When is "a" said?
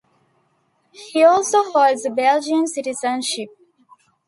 2.07-2.09